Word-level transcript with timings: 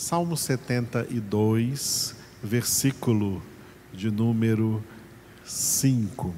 Salmo 0.00 0.34
72, 0.34 2.14
versículo 2.42 3.42
de 3.92 4.10
número 4.10 4.82
5. 5.44 6.34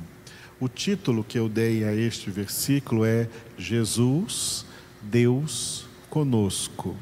O 0.59 0.69
título 0.69 1.23
que 1.23 1.39
eu 1.39 1.49
dei 1.49 1.85
a 1.85 1.95
este 1.95 2.29
versículo 2.29 3.05
é 3.05 3.29
Jesus, 3.57 4.67
Deus 5.01 5.87
conosco. 6.11 6.97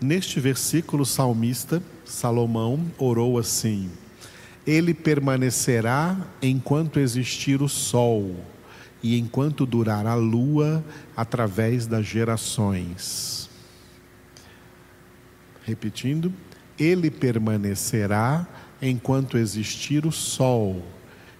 Neste 0.00 0.40
versículo, 0.40 1.04
o 1.04 1.06
salmista 1.06 1.80
Salomão 2.04 2.90
orou 2.98 3.38
assim: 3.38 3.88
Ele 4.66 4.92
permanecerá 4.92 6.26
enquanto 6.42 6.98
existir 6.98 7.62
o 7.62 7.68
sol 7.68 8.34
e 9.00 9.16
enquanto 9.16 9.64
durar 9.64 10.08
a 10.08 10.16
lua 10.16 10.84
através 11.16 11.86
das 11.86 12.04
gerações. 12.04 13.43
Repetindo, 15.64 16.32
ele 16.78 17.10
permanecerá 17.10 18.46
enquanto 18.80 19.38
existir 19.38 20.04
o 20.04 20.12
sol, 20.12 20.84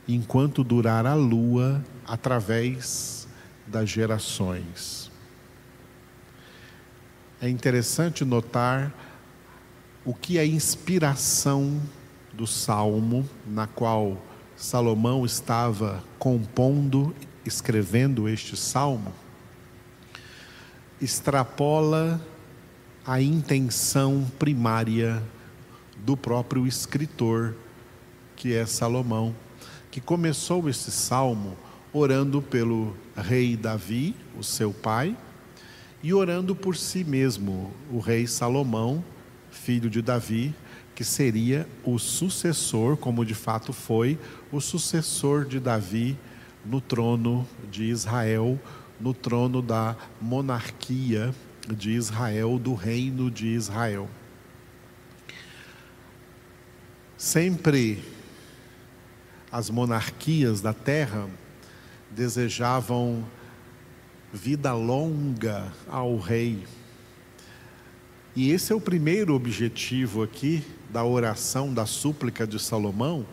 enquanto 0.08 0.64
durar 0.64 1.06
a 1.06 1.14
lua 1.14 1.84
através 2.06 3.28
das 3.66 3.88
gerações. 3.88 5.10
É 7.40 7.48
interessante 7.48 8.24
notar 8.24 8.92
o 10.04 10.14
que 10.14 10.38
é 10.38 10.46
inspiração 10.46 11.80
do 12.32 12.46
salmo 12.46 13.28
na 13.46 13.66
qual 13.66 14.22
Salomão 14.56 15.24
estava 15.26 16.02
compondo, 16.18 17.14
escrevendo 17.44 18.28
este 18.28 18.56
salmo, 18.56 19.12
extrapola 21.00 22.20
a 23.06 23.20
intenção 23.20 24.24
primária 24.38 25.22
do 25.98 26.16
próprio 26.16 26.66
escritor, 26.66 27.54
que 28.34 28.54
é 28.54 28.64
Salomão, 28.64 29.34
que 29.90 30.00
começou 30.00 30.66
esse 30.70 30.90
salmo 30.90 31.54
orando 31.92 32.40
pelo 32.40 32.96
rei 33.14 33.58
Davi, 33.58 34.16
o 34.38 34.42
seu 34.42 34.72
pai, 34.72 35.14
e 36.02 36.14
orando 36.14 36.56
por 36.56 36.76
si 36.76 37.04
mesmo, 37.04 37.70
o 37.90 37.98
rei 37.98 38.26
Salomão, 38.26 39.04
filho 39.50 39.90
de 39.90 40.00
Davi, 40.00 40.54
que 40.94 41.04
seria 41.04 41.68
o 41.84 41.98
sucessor, 41.98 42.96
como 42.96 43.24
de 43.24 43.34
fato 43.34 43.72
foi, 43.72 44.18
o 44.50 44.60
sucessor 44.60 45.44
de 45.44 45.60
Davi 45.60 46.18
no 46.64 46.80
trono 46.80 47.46
de 47.70 47.84
Israel, 47.84 48.58
no 48.98 49.12
trono 49.12 49.60
da 49.60 49.94
monarquia 50.22 51.34
de 51.68 51.92
Israel, 51.92 52.58
do 52.58 52.74
reino 52.74 53.30
de 53.30 53.46
Israel. 53.46 54.08
Sempre 57.16 58.02
as 59.50 59.70
monarquias 59.70 60.60
da 60.60 60.74
terra 60.74 61.28
desejavam 62.10 63.24
vida 64.32 64.72
longa 64.74 65.72
ao 65.88 66.18
rei. 66.18 66.64
E 68.34 68.50
esse 68.50 68.72
é 68.72 68.74
o 68.74 68.80
primeiro 68.80 69.32
objetivo 69.32 70.22
aqui 70.22 70.64
da 70.90 71.04
oração, 71.04 71.72
da 71.72 71.86
súplica 71.86 72.44
de 72.44 72.58
Salomão, 72.58 73.24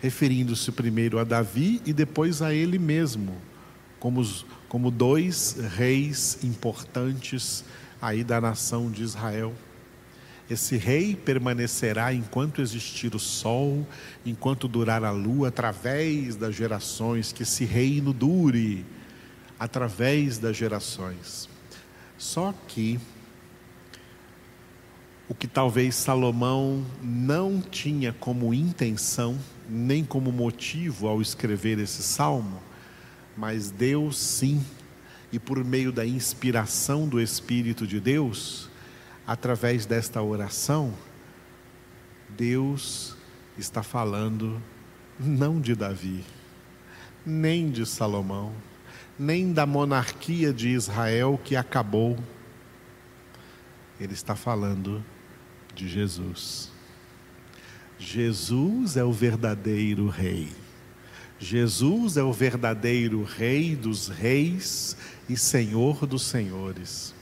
referindo-se 0.00 0.70
primeiro 0.70 1.18
a 1.18 1.24
Davi 1.24 1.82
e 1.84 1.92
depois 1.92 2.40
a 2.40 2.54
ele 2.54 2.78
mesmo, 2.78 3.36
como, 4.04 4.22
como 4.68 4.90
dois 4.90 5.56
reis 5.78 6.44
importantes 6.44 7.64
aí 8.02 8.22
da 8.22 8.38
nação 8.38 8.90
de 8.90 9.02
Israel. 9.02 9.54
Esse 10.50 10.76
rei 10.76 11.16
permanecerá 11.16 12.12
enquanto 12.12 12.60
existir 12.60 13.14
o 13.14 13.18
sol, 13.18 13.86
enquanto 14.26 14.68
durar 14.68 15.02
a 15.04 15.10
lua, 15.10 15.48
através 15.48 16.36
das 16.36 16.54
gerações, 16.54 17.32
que 17.32 17.44
esse 17.44 17.64
reino 17.64 18.12
dure 18.12 18.84
através 19.58 20.36
das 20.36 20.54
gerações. 20.54 21.48
Só 22.18 22.52
que 22.68 23.00
o 25.26 25.34
que 25.34 25.48
talvez 25.48 25.94
Salomão 25.94 26.84
não 27.02 27.58
tinha 27.58 28.12
como 28.12 28.52
intenção, 28.52 29.38
nem 29.66 30.04
como 30.04 30.30
motivo 30.30 31.08
ao 31.08 31.22
escrever 31.22 31.78
esse 31.78 32.02
salmo, 32.02 32.60
mas 33.36 33.70
Deus 33.70 34.18
sim, 34.18 34.64
e 35.32 35.38
por 35.38 35.62
meio 35.64 35.90
da 35.90 36.06
inspiração 36.06 37.08
do 37.08 37.20
Espírito 37.20 37.86
de 37.86 37.98
Deus, 37.98 38.68
através 39.26 39.86
desta 39.86 40.22
oração, 40.22 40.94
Deus 42.28 43.16
está 43.58 43.82
falando 43.82 44.62
não 45.18 45.60
de 45.60 45.74
Davi, 45.74 46.24
nem 47.24 47.70
de 47.70 47.86
Salomão, 47.86 48.52
nem 49.18 49.52
da 49.52 49.64
monarquia 49.64 50.52
de 50.52 50.68
Israel 50.68 51.40
que 51.42 51.56
acabou. 51.56 52.18
Ele 54.00 54.12
está 54.12 54.34
falando 54.34 55.04
de 55.74 55.88
Jesus. 55.88 56.70
Jesus 57.98 58.96
é 58.96 59.04
o 59.04 59.12
verdadeiro 59.12 60.08
Rei. 60.08 60.63
Jesus 61.38 62.16
é 62.16 62.22
o 62.22 62.32
verdadeiro 62.32 63.22
Rei 63.24 63.76
dos 63.76 64.08
Reis 64.08 64.96
e 65.28 65.36
Senhor 65.36 66.06
dos 66.06 66.22
Senhores. 66.22 67.14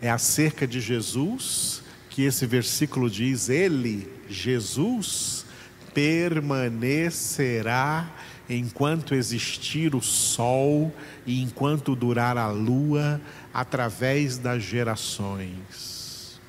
É 0.00 0.10
acerca 0.10 0.66
de 0.66 0.80
Jesus 0.80 1.82
que 2.08 2.22
esse 2.22 2.46
versículo 2.46 3.10
diz: 3.10 3.48
Ele, 3.48 4.08
Jesus, 4.28 5.44
permanecerá 5.92 8.10
enquanto 8.48 9.14
existir 9.14 9.94
o 9.94 10.00
sol 10.00 10.92
e 11.26 11.42
enquanto 11.42 11.94
durar 11.94 12.38
a 12.38 12.50
lua, 12.50 13.20
através 13.52 14.38
das 14.38 14.62
gerações. 14.62 16.40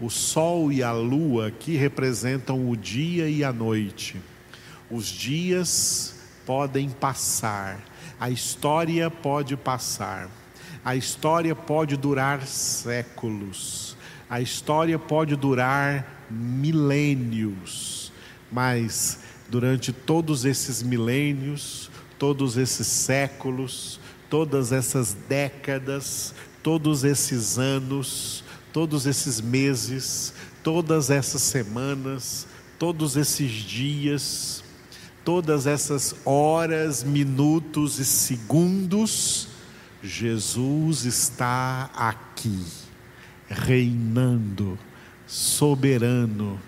O 0.00 0.08
sol 0.08 0.72
e 0.72 0.82
a 0.82 0.92
lua 0.92 1.48
aqui 1.48 1.76
representam 1.76 2.68
o 2.68 2.76
dia 2.76 3.28
e 3.28 3.44
a 3.44 3.52
noite. 3.52 4.16
Os 4.90 5.06
dias 5.06 6.13
podem 6.46 6.90
passar, 6.90 7.78
a 8.18 8.30
história 8.30 9.10
pode 9.10 9.56
passar. 9.56 10.28
A 10.84 10.94
história 10.94 11.54
pode 11.54 11.96
durar 11.96 12.46
séculos, 12.46 13.96
a 14.28 14.40
história 14.40 14.98
pode 14.98 15.34
durar 15.34 16.26
milênios, 16.30 18.12
mas 18.52 19.18
durante 19.48 19.92
todos 19.92 20.44
esses 20.44 20.82
milênios, 20.82 21.90
todos 22.18 22.56
esses 22.56 22.86
séculos, 22.86 23.98
todas 24.28 24.72
essas 24.72 25.14
décadas, 25.28 26.34
todos 26.62 27.04
esses 27.04 27.58
anos, 27.58 28.42
todos 28.72 29.06
esses 29.06 29.40
meses, 29.40 30.34
todas 30.62 31.10
essas 31.10 31.42
semanas, 31.42 32.46
todos 32.78 33.16
esses 33.16 33.50
dias, 33.50 34.63
todas 35.24 35.66
essas 35.66 36.14
horas, 36.24 37.02
minutos 37.02 37.98
e 37.98 38.04
segundos, 38.04 39.48
Jesus 40.02 41.04
está 41.06 41.90
aqui, 41.94 42.62
reinando, 43.48 44.78
soberano, 45.26 46.60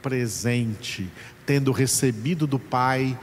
presente, 0.00 1.10
tendo 1.44 1.72
recebido 1.72 2.46
do 2.46 2.58
Pai 2.58 3.18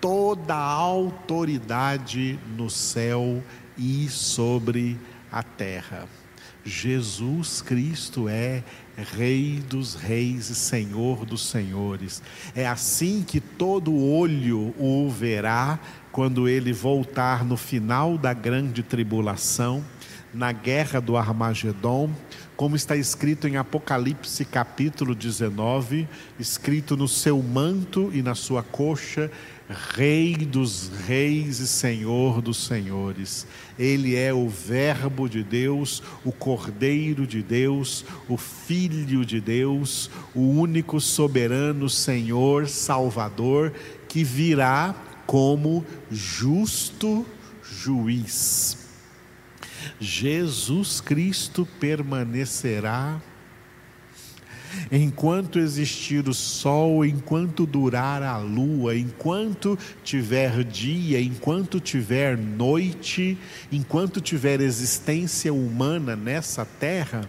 toda 0.00 0.54
a 0.54 0.64
autoridade 0.64 2.38
no 2.56 2.70
céu 2.70 3.42
e 3.76 4.08
sobre 4.08 4.98
a 5.30 5.42
terra. 5.42 6.08
Jesus 6.64 7.60
Cristo 7.60 8.28
é 8.28 8.62
Rei 8.96 9.62
dos 9.68 9.94
Reis 9.94 10.48
e 10.50 10.54
Senhor 10.54 11.24
dos 11.24 11.48
Senhores. 11.48 12.22
É 12.54 12.66
assim 12.66 13.24
que 13.26 13.40
todo 13.40 13.96
olho 13.96 14.74
o 14.78 15.10
verá 15.10 15.78
quando 16.12 16.48
ele 16.48 16.72
voltar 16.72 17.44
no 17.44 17.56
final 17.56 18.16
da 18.16 18.32
grande 18.32 18.82
tribulação, 18.82 19.82
na 20.32 20.52
guerra 20.52 21.00
do 21.00 21.16
Armagedon, 21.16 22.10
como 22.54 22.76
está 22.76 22.94
escrito 22.94 23.48
em 23.48 23.56
Apocalipse 23.56 24.44
capítulo 24.44 25.14
19, 25.14 26.08
escrito 26.38 26.96
no 26.96 27.08
seu 27.08 27.42
manto 27.42 28.10
e 28.14 28.22
na 28.22 28.34
sua 28.34 28.62
coxa, 28.62 29.30
Rei 29.72 30.36
dos 30.36 30.90
reis 31.06 31.58
e 31.58 31.66
Senhor 31.66 32.40
dos 32.40 32.64
senhores. 32.64 33.46
Ele 33.78 34.14
é 34.14 34.32
o 34.32 34.48
Verbo 34.48 35.28
de 35.28 35.42
Deus, 35.42 36.02
o 36.24 36.32
Cordeiro 36.32 37.26
de 37.26 37.42
Deus, 37.42 38.04
o 38.28 38.36
Filho 38.36 39.24
de 39.24 39.40
Deus, 39.40 40.10
o 40.34 40.40
único 40.40 41.00
soberano 41.00 41.88
Senhor, 41.88 42.68
Salvador, 42.68 43.72
que 44.08 44.22
virá 44.22 44.94
como 45.26 45.84
justo 46.10 47.26
juiz. 47.62 48.78
Jesus 49.98 51.00
Cristo 51.00 51.66
permanecerá 51.80 53.20
enquanto 54.90 55.58
existir 55.58 56.28
o 56.28 56.34
sol, 56.34 57.04
enquanto 57.04 57.66
durar 57.66 58.22
a 58.22 58.38
lua, 58.38 58.96
enquanto 58.96 59.78
tiver 60.02 60.64
dia, 60.64 61.20
enquanto 61.20 61.80
tiver 61.80 62.36
noite, 62.36 63.38
enquanto 63.70 64.20
tiver 64.20 64.60
existência 64.60 65.52
humana 65.52 66.16
nessa 66.16 66.64
terra, 66.64 67.28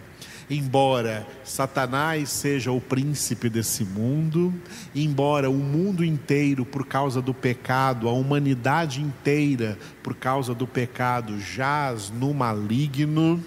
embora 0.50 1.26
Satanás 1.44 2.30
seja 2.30 2.72
o 2.72 2.82
príncipe 2.82 3.50
desse 3.50 3.84
mundo, 3.84 4.54
embora 4.94 5.50
o 5.50 5.58
mundo 5.58 6.04
inteiro, 6.04 6.66
por 6.66 6.86
causa 6.86 7.22
do 7.22 7.34
pecado, 7.34 8.08
a 8.08 8.14
humanidade 8.14 9.02
inteira, 9.02 9.78
por 10.02 10.16
causa 10.16 10.54
do 10.54 10.68
pecado, 10.68 11.40
jaz 11.40 12.10
no 12.10 12.34
maligno, 12.34 13.44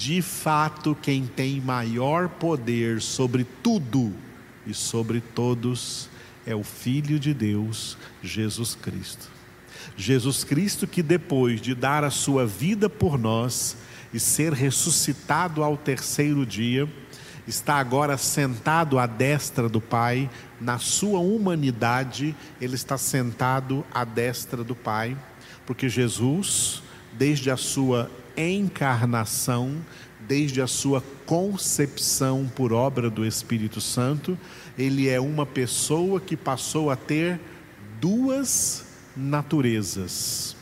de 0.00 0.22
fato, 0.22 0.96
quem 1.02 1.26
tem 1.26 1.60
maior 1.60 2.26
poder 2.26 3.02
sobre 3.02 3.44
tudo 3.44 4.14
e 4.66 4.72
sobre 4.72 5.20
todos 5.20 6.08
é 6.46 6.54
o 6.54 6.64
Filho 6.64 7.18
de 7.20 7.34
Deus, 7.34 7.98
Jesus 8.22 8.74
Cristo. 8.74 9.28
Jesus 9.98 10.42
Cristo, 10.42 10.86
que 10.86 11.02
depois 11.02 11.60
de 11.60 11.74
dar 11.74 12.02
a 12.02 12.08
sua 12.08 12.46
vida 12.46 12.88
por 12.88 13.18
nós 13.18 13.76
e 14.10 14.18
ser 14.18 14.54
ressuscitado 14.54 15.62
ao 15.62 15.76
terceiro 15.76 16.46
dia, 16.46 16.88
está 17.46 17.74
agora 17.74 18.16
sentado 18.16 18.98
à 18.98 19.06
destra 19.06 19.68
do 19.68 19.82
Pai, 19.82 20.30
na 20.58 20.78
sua 20.78 21.18
humanidade, 21.18 22.34
ele 22.58 22.74
está 22.74 22.96
sentado 22.96 23.84
à 23.92 24.02
destra 24.02 24.64
do 24.64 24.74
Pai, 24.74 25.14
porque 25.66 25.90
Jesus, 25.90 26.82
desde 27.12 27.50
a 27.50 27.56
sua 27.58 28.10
encarnação, 28.48 29.76
desde 30.26 30.62
a 30.62 30.66
sua 30.66 31.02
concepção 31.26 32.50
por 32.54 32.72
obra 32.72 33.10
do 33.10 33.26
Espírito 33.26 33.80
Santo, 33.80 34.38
ele 34.78 35.08
é 35.08 35.20
uma 35.20 35.44
pessoa 35.44 36.20
que 36.20 36.36
passou 36.36 36.90
a 36.90 36.96
ter 36.96 37.40
duas 38.00 38.84
naturezas. 39.16 40.56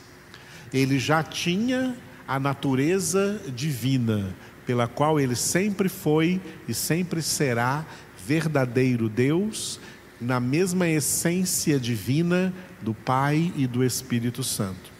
Ele 0.72 0.98
já 0.98 1.22
tinha 1.22 1.96
a 2.26 2.38
natureza 2.40 3.40
divina, 3.54 4.34
pela 4.66 4.86
qual 4.86 5.18
ele 5.18 5.36
sempre 5.36 5.88
foi 5.88 6.40
e 6.66 6.74
sempre 6.74 7.22
será 7.22 7.86
verdadeiro 8.26 9.08
Deus, 9.08 9.80
na 10.20 10.40
mesma 10.40 10.88
essência 10.88 11.78
divina 11.78 12.52
do 12.82 12.92
Pai 12.92 13.52
e 13.56 13.66
do 13.66 13.84
Espírito 13.84 14.42
Santo. 14.42 14.92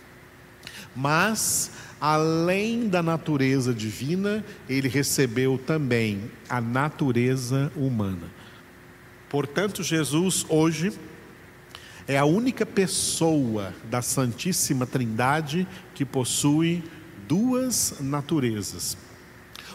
Mas 0.96 1.70
além 2.00 2.88
da 2.88 3.02
natureza 3.02 3.74
divina, 3.74 4.44
ele 4.68 4.88
recebeu 4.88 5.58
também 5.58 6.30
a 6.48 6.60
natureza 6.60 7.72
humana. 7.74 8.30
Portanto, 9.28 9.82
Jesus 9.82 10.46
hoje 10.48 10.92
é 12.06 12.16
a 12.16 12.24
única 12.24 12.64
pessoa 12.64 13.74
da 13.90 14.00
Santíssima 14.00 14.86
Trindade 14.86 15.66
que 15.94 16.04
possui 16.04 16.82
duas 17.26 17.96
naturezas. 18.00 18.96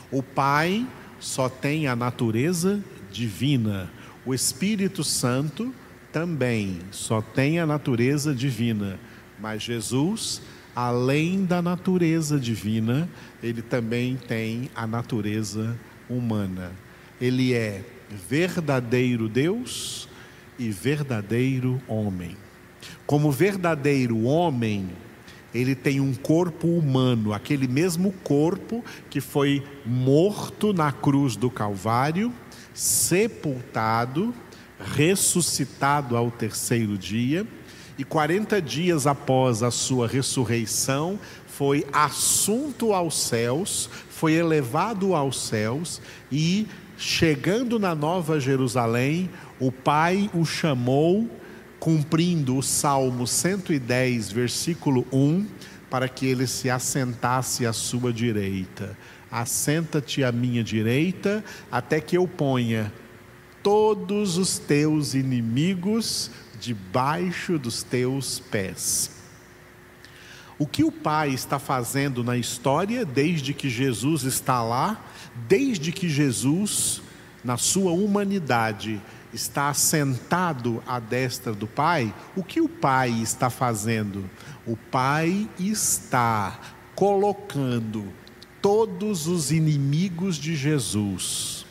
O 0.10 0.24
Pai 0.24 0.88
só 1.20 1.48
tem 1.48 1.88
a 1.88 1.96
natureza 1.96 2.84
divina, 3.12 3.92
o 4.26 4.34
Espírito 4.34 5.04
Santo 5.04 5.74
também 6.12 6.80
só 6.92 7.22
tem 7.22 7.60
a 7.60 7.66
natureza 7.66 8.34
divina, 8.34 9.00
mas 9.40 9.62
Jesus 9.62 10.42
além 10.76 11.46
da 11.46 11.62
natureza 11.62 12.40
divina, 12.40 13.08
ele 13.42 13.62
também 13.62 14.16
tem 14.16 14.70
a 14.76 14.88
natureza 14.88 15.78
humana. 16.10 16.72
Ele 17.22 17.54
é 17.54 17.84
verdadeiro 18.28 19.30
Deus 19.30 20.08
e 20.58 20.70
verdadeiro 20.70 21.82
homem. 21.88 22.36
Como 23.06 23.32
verdadeiro 23.32 24.24
homem, 24.24 24.90
ele 25.54 25.76
tem 25.76 26.00
um 26.00 26.14
corpo 26.14 26.68
humano, 26.68 27.34
aquele 27.34 27.68
mesmo 27.68 28.12
corpo 28.24 28.84
que 29.10 29.22
foi 29.22 29.64
morto 29.86 30.74
na 30.74 30.92
cruz 30.92 31.36
do 31.36 31.50
Calvário, 31.50 32.34
sepultado, 32.74 34.34
ressuscitado 34.80 36.18
ao 36.18 36.32
terceiro 36.32 36.98
dia 36.98 37.46
e 37.98 38.04
40 38.04 38.62
dias 38.62 39.06
após 39.06 39.62
a 39.62 39.70
sua 39.70 40.08
ressurreição, 40.08 41.20
foi 41.46 41.86
assunto 41.94 42.94
aos 42.94 43.20
céus, 43.20 43.90
foi 44.10 44.34
elevado 44.34 45.14
aos 45.14 45.40
céus 45.48 46.02
e, 46.32 46.68
chegando 46.98 47.78
na 47.78 47.94
Nova 47.94 48.40
Jerusalém, 48.40 49.30
o 49.60 49.72
Pai 49.72 50.30
o 50.34 50.44
chamou, 50.44 51.30
cumprindo 51.80 52.58
o 52.58 52.64
Salmo 52.64 53.28
110, 53.28 54.32
versículo 54.32 55.06
1, 55.12 55.46
para 55.90 56.10
que 56.10 56.26
ele 56.26 56.48
se 56.48 56.70
assentasse 56.70 57.68
à 57.68 57.74
sua 57.74 58.12
direita. 58.12 58.98
Assenta-te 59.30 60.24
à 60.24 60.32
minha 60.32 60.64
direita, 60.64 61.44
até 61.72 62.02
que 62.02 62.18
eu 62.18 62.28
ponha 62.28 62.92
todos 63.62 64.38
os 64.38 64.58
teus 64.58 65.14
inimigos 65.14 66.32
debaixo 66.64 67.60
dos 67.60 67.84
teus 67.84 68.40
pés. 68.40 69.12
O 70.58 70.66
que 70.66 70.82
o 70.82 70.92
Pai 70.92 71.32
está 71.32 71.60
fazendo 71.60 72.24
na 72.24 72.38
história 72.38 73.04
desde 73.04 73.54
que 73.54 73.70
Jesus 73.70 74.24
está 74.24 74.64
lá, 74.64 75.04
desde 75.50 75.92
que 75.92 76.08
Jesus, 76.08 77.02
na 77.44 77.58
sua 77.58 77.92
humanidade, 77.92 79.02
está 79.34 79.68
assentado 79.68 80.82
à 80.88 81.00
destra 81.00 81.52
do 81.52 81.68
Pai, 81.68 82.14
o 82.34 82.44
que 82.44 82.62
o 82.62 82.70
Pai 82.70 83.10
está 83.10 83.50
fazendo? 83.50 84.30
O 84.66 84.78
Pai 84.78 85.50
está 85.60 86.58
colocando 86.96 88.06
todos 88.62 89.28
os 89.28 89.52
inimigos 89.52 90.38
de 90.38 90.56
Jesus. 90.56 91.66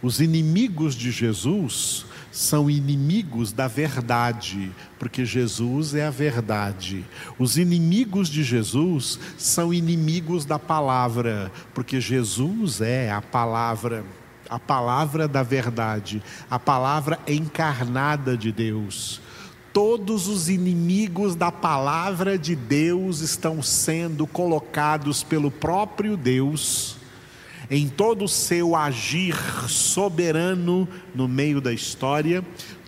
Os 0.00 0.20
inimigos 0.20 0.94
de 0.94 1.10
Jesus 1.10 2.06
são 2.38 2.70
inimigos 2.70 3.50
da 3.50 3.66
verdade, 3.66 4.70
porque 4.96 5.24
Jesus 5.24 5.92
é 5.92 6.06
a 6.06 6.10
verdade. 6.10 7.04
Os 7.36 7.58
inimigos 7.58 8.28
de 8.28 8.44
Jesus 8.44 9.18
são 9.36 9.74
inimigos 9.74 10.44
da 10.44 10.56
palavra, 10.56 11.50
porque 11.74 12.00
Jesus 12.00 12.80
é 12.80 13.10
a 13.10 13.20
palavra, 13.20 14.04
a 14.48 14.56
palavra 14.56 15.26
da 15.26 15.42
verdade, 15.42 16.22
a 16.48 16.60
palavra 16.60 17.18
encarnada 17.26 18.36
de 18.36 18.52
Deus. 18.52 19.20
Todos 19.72 20.28
os 20.28 20.48
inimigos 20.48 21.34
da 21.34 21.50
palavra 21.50 22.38
de 22.38 22.54
Deus 22.54 23.18
estão 23.18 23.60
sendo 23.60 24.28
colocados 24.28 25.24
pelo 25.24 25.50
próprio 25.50 26.16
Deus 26.16 26.97
em 27.70 27.88
todo 27.88 28.24
o 28.24 28.28
seu 28.28 28.74
agir 28.74 29.36
soberano 29.68 30.88
no 31.14 31.28
meio 31.28 31.60
da 31.60 31.72
história, 31.72 32.44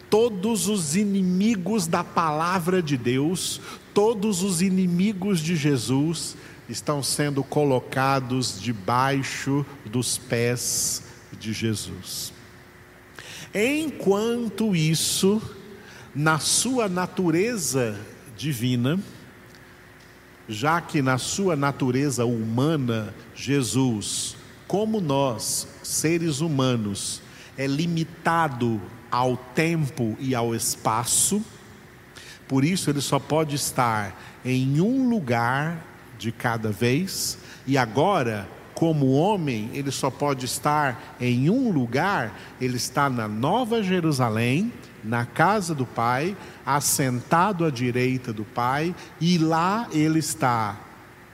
todos 0.08 0.68
os 0.68 0.96
inimigos 0.96 1.86
da 1.86 2.02
palavra 2.02 2.82
de 2.82 2.96
Deus, 2.96 3.60
todos 3.92 4.42
os 4.42 4.62
inimigos 4.62 5.40
de 5.40 5.54
Jesus 5.54 6.36
estão 6.68 7.02
sendo 7.02 7.42
colocados 7.44 8.60
debaixo 8.60 9.66
dos 9.84 10.16
pés 10.16 11.02
de 11.38 11.52
Jesus. 11.52 12.32
Enquanto 13.54 14.74
isso, 14.74 15.42
na 16.14 16.38
sua 16.38 16.88
natureza 16.88 17.98
divina, 18.36 18.98
já 20.48 20.80
que 20.80 21.02
na 21.02 21.18
sua 21.18 21.54
natureza 21.54 22.24
humana, 22.24 23.14
Jesus 23.34 24.36
como 24.70 25.00
nós, 25.00 25.66
seres 25.82 26.38
humanos, 26.38 27.20
é 27.58 27.66
limitado 27.66 28.80
ao 29.10 29.36
tempo 29.36 30.16
e 30.20 30.32
ao 30.32 30.54
espaço, 30.54 31.42
por 32.46 32.64
isso 32.64 32.88
ele 32.88 33.00
só 33.00 33.18
pode 33.18 33.56
estar 33.56 34.16
em 34.44 34.80
um 34.80 35.08
lugar 35.08 35.84
de 36.16 36.30
cada 36.30 36.70
vez, 36.70 37.36
e 37.66 37.76
agora, 37.76 38.48
como 38.72 39.10
homem, 39.10 39.68
ele 39.74 39.90
só 39.90 40.08
pode 40.08 40.44
estar 40.44 41.16
em 41.20 41.50
um 41.50 41.72
lugar, 41.72 42.32
ele 42.60 42.76
está 42.76 43.10
na 43.10 43.26
Nova 43.26 43.82
Jerusalém, 43.82 44.72
na 45.02 45.26
casa 45.26 45.74
do 45.74 45.84
Pai, 45.84 46.36
assentado 46.64 47.64
à 47.64 47.70
direita 47.72 48.32
do 48.32 48.44
Pai, 48.44 48.94
e 49.20 49.36
lá 49.36 49.88
ele 49.90 50.20
está 50.20 50.78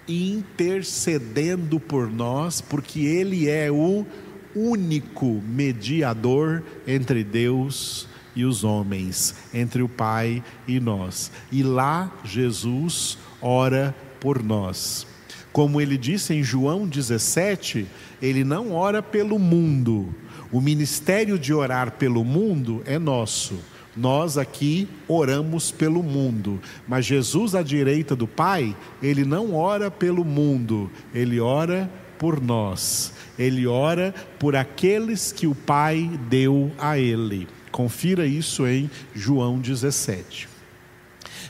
intercedendo 0.08 1.80
por 1.80 2.10
nós, 2.10 2.60
porque 2.60 3.00
Ele 3.00 3.48
é 3.48 3.70
o 3.70 4.06
único 4.54 5.42
mediador 5.46 6.62
entre 6.86 7.22
Deus 7.22 8.08
e 8.34 8.44
os 8.44 8.64
homens, 8.64 9.34
entre 9.52 9.82
o 9.82 9.88
Pai 9.88 10.42
e 10.68 10.78
nós. 10.80 11.30
E 11.50 11.62
lá 11.62 12.12
Jesus 12.24 13.18
ora 13.40 13.94
por 14.20 14.42
nós. 14.42 15.06
Como 15.52 15.80
ele 15.80 15.96
disse 15.96 16.34
em 16.34 16.42
João 16.42 16.86
17, 16.86 17.86
ele 18.20 18.44
não 18.44 18.72
ora 18.72 19.02
pelo 19.02 19.38
mundo. 19.38 20.14
O 20.52 20.60
ministério 20.60 21.38
de 21.38 21.54
orar 21.54 21.92
pelo 21.92 22.22
mundo 22.24 22.82
é 22.84 22.98
nosso. 22.98 23.58
Nós 23.96 24.36
aqui 24.36 24.86
oramos 25.08 25.70
pelo 25.70 26.02
mundo, 26.02 26.60
mas 26.86 27.06
Jesus 27.06 27.54
à 27.54 27.62
direita 27.62 28.14
do 28.14 28.26
Pai, 28.26 28.76
ele 29.02 29.24
não 29.24 29.54
ora 29.54 29.90
pelo 29.90 30.24
mundo, 30.24 30.90
ele 31.14 31.40
ora 31.40 31.90
por 32.18 32.40
nós. 32.40 33.12
Ele 33.38 33.66
ora 33.66 34.14
por 34.38 34.56
aqueles 34.56 35.32
que 35.32 35.46
o 35.46 35.54
Pai 35.54 36.10
deu 36.28 36.70
a 36.78 36.98
ele. 36.98 37.48
Confira 37.70 38.26
isso 38.26 38.66
em 38.66 38.90
João 39.14 39.58
17. 39.58 40.48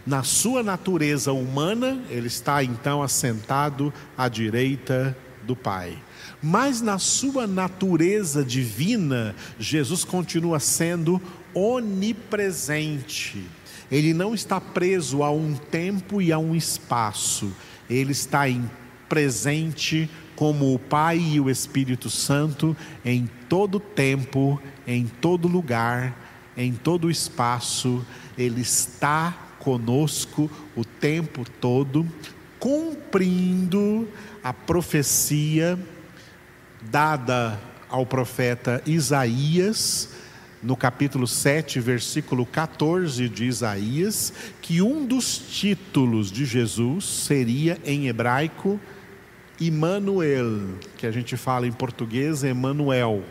Na 0.06 0.22
sua 0.22 0.62
natureza 0.62 1.32
humana, 1.32 2.00
ele 2.10 2.28
está 2.28 2.62
então 2.62 3.02
assentado 3.02 3.92
à 4.16 4.28
direita 4.28 5.16
do 5.44 5.56
Pai. 5.56 5.96
Mas 6.42 6.80
na 6.80 6.98
sua 6.98 7.46
natureza 7.46 8.44
divina, 8.44 9.34
Jesus 9.58 10.04
continua 10.04 10.60
sendo 10.60 11.20
onipresente. 11.56 13.46
Ele 13.90 14.12
não 14.12 14.34
está 14.34 14.60
preso 14.60 15.22
a 15.22 15.30
um 15.30 15.54
tempo 15.54 16.20
e 16.20 16.30
a 16.30 16.38
um 16.38 16.54
espaço. 16.54 17.50
Ele 17.88 18.12
está 18.12 18.46
em 18.46 18.70
presente 19.08 20.10
como 20.34 20.74
o 20.74 20.78
Pai 20.78 21.18
e 21.18 21.40
o 21.40 21.48
Espírito 21.48 22.10
Santo 22.10 22.76
em 23.02 23.26
todo 23.48 23.80
tempo, 23.80 24.60
em 24.86 25.06
todo 25.06 25.48
lugar, 25.48 26.14
em 26.54 26.74
todo 26.74 27.10
espaço. 27.10 28.04
Ele 28.36 28.60
está 28.60 29.30
conosco 29.58 30.50
o 30.76 30.84
tempo 30.84 31.46
todo, 31.58 32.06
cumprindo 32.58 34.06
a 34.44 34.52
profecia 34.52 35.78
dada 36.82 37.58
ao 37.88 38.04
profeta 38.04 38.82
Isaías 38.84 40.15
no 40.66 40.76
capítulo 40.76 41.28
7, 41.28 41.78
versículo 41.78 42.44
14 42.44 43.28
de 43.28 43.44
Isaías, 43.44 44.32
que 44.60 44.82
um 44.82 45.06
dos 45.06 45.38
títulos 45.38 46.32
de 46.32 46.44
Jesus 46.44 47.04
seria 47.04 47.78
em 47.84 48.08
hebraico 48.08 48.80
Immanuel, 49.60 50.76
que 50.98 51.06
a 51.06 51.12
gente 51.12 51.36
fala 51.36 51.68
em 51.68 51.72
português 51.72 52.42
Emanuel. 52.42 53.22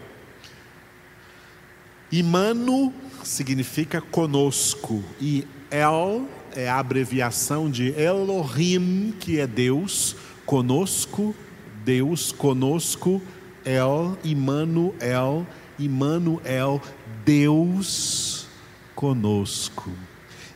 Imano 2.10 2.94
significa 3.22 4.00
conosco 4.00 5.04
e 5.20 5.46
El 5.70 6.30
é 6.56 6.70
a 6.70 6.80
abreviação 6.80 7.70
de 7.70 7.90
Elohim, 8.00 9.14
que 9.20 9.42
é 9.42 9.46
Deus, 9.46 10.16
conosco, 10.46 11.36
Deus 11.84 12.32
conosco, 12.32 13.22
El, 13.66 14.18
Immanuel, 14.24 15.46
Immanuel, 15.78 16.82
Deus 17.26 18.48
conosco. 18.94 19.92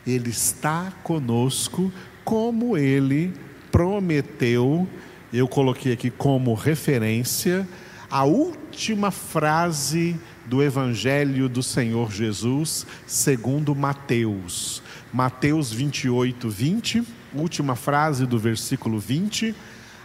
Ele 0.06 0.30
está 0.30 0.92
conosco 1.02 1.92
como 2.24 2.78
ele 2.78 3.34
prometeu. 3.72 4.88
Eu 5.32 5.48
coloquei 5.48 5.92
aqui 5.92 6.10
como 6.10 6.54
referência 6.54 7.68
a 8.08 8.24
última 8.24 9.10
frase 9.10 10.18
do 10.46 10.62
Evangelho 10.62 11.48
do 11.48 11.62
Senhor 11.62 12.10
Jesus, 12.10 12.86
segundo 13.06 13.74
Mateus. 13.74 14.82
Mateus 15.12 15.72
28, 15.72 16.48
20, 16.48 17.02
última 17.34 17.76
frase 17.76 18.26
do 18.26 18.38
versículo 18.38 18.98
20 18.98 19.54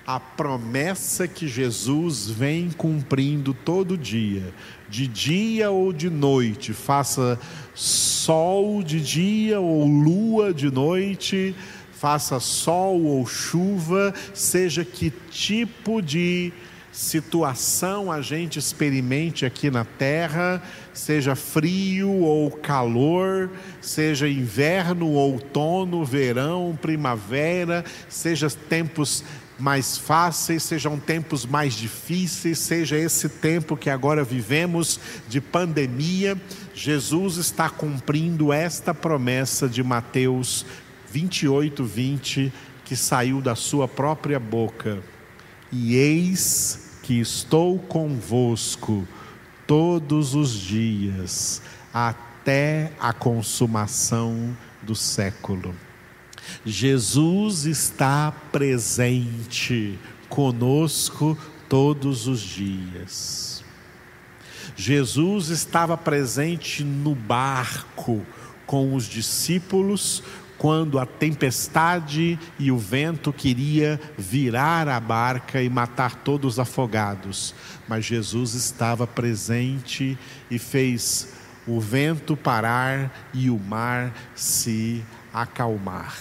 a 0.06 0.20
promessa 0.20 1.28
que 1.28 1.48
Jesus 1.48 2.30
vem 2.30 2.70
cumprindo 2.70 3.54
todo 3.54 3.98
dia, 3.98 4.54
de 4.88 5.08
dia 5.08 5.72
ou 5.72 5.92
de 5.92 6.10
noite, 6.10 6.74
faça 6.74 7.40
sol 7.74 8.84
de 8.84 9.02
dia 9.02 9.60
ou 9.60 9.88
lua 9.88 10.54
de 10.54 10.70
noite, 10.70 11.56
faça 11.92 12.40
sol 12.40 13.02
ou 13.04 13.26
chuva, 13.26 14.14
seja 14.32 14.86
que 14.86 15.12
tipo 15.32 16.02
de 16.02 16.54
situação 16.92 18.10
a 18.10 18.22
gente 18.22 18.58
experimente 18.58 19.46
aqui 19.46 19.70
na 19.70 19.84
terra, 19.84 20.64
seja 20.94 21.36
frio 21.36 22.10
ou 22.10 22.50
calor, 22.50 23.50
seja 23.82 24.30
inverno, 24.30 25.10
outono, 25.10 26.06
verão, 26.06 26.78
primavera, 26.82 27.84
seja 28.08 28.50
tempos 28.50 29.26
mais 29.58 29.98
fáceis, 29.98 30.64
sejam 30.64 31.00
tempos 31.00 31.46
mais 31.46 31.74
difíceis, 31.74 32.60
seja 32.60 32.98
esse 32.98 33.30
tempo 33.30 33.78
que 33.78 33.90
agora 33.90 34.24
vivemos 34.24 35.00
de 35.28 35.40
pandemia, 35.40 36.40
Jesus 36.74 37.38
está 37.38 37.70
cumprindo 37.70 38.52
esta 38.52 38.94
promessa 38.94 39.68
de 39.68 39.82
Mateus 39.82 40.66
28, 41.10 41.84
20, 41.84 42.54
que 42.84 42.96
saiu 42.96 43.42
da 43.42 43.56
sua 43.56 43.88
própria 43.88 44.40
boca. 44.40 45.02
E 45.72 45.96
eis 45.96 47.00
que 47.02 47.20
estou 47.20 47.80
convosco 47.80 49.08
todos 49.66 50.36
os 50.36 50.52
dias, 50.54 51.62
até 51.94 52.92
a 53.00 53.14
consumação 53.14 54.56
do 54.82 54.96
século. 54.96 55.74
Jesus 56.66 57.66
está 57.66 58.32
presente 58.52 59.98
conosco 60.30 61.38
todos 61.70 62.28
os 62.28 62.40
dias. 62.40 63.64
Jesus 64.76 65.50
estava 65.50 65.96
presente 65.96 66.84
no 66.84 67.16
barco 67.16 68.26
com 68.66 68.94
os 68.94 69.06
discípulos 69.06 70.24
quando 70.58 71.00
a 71.00 71.06
tempestade 71.06 72.40
e 72.58 72.72
o 72.72 72.78
vento 72.78 73.32
queria 73.32 74.00
virar 74.18 74.88
a 74.88 75.00
barca 75.00 75.62
e 75.62 75.70
matar 75.70 76.16
todos 76.16 76.60
afogados. 76.60 77.54
Mas 77.88 78.06
Jesus 78.06 78.54
estava 78.54 79.06
presente 79.06 80.18
e 80.50 80.58
fez 80.58 81.34
o 81.68 81.80
vento 81.80 82.38
parar 82.38 83.30
e 83.34 83.50
o 83.50 83.60
mar 83.60 84.14
se 84.36 85.04
acalmar. 85.42 86.16